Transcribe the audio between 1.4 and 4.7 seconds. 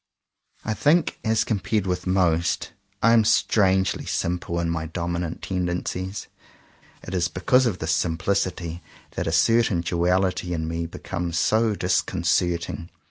11 CONFESSIONS OF TWO BROTHERS compared with most, I am strangely simple in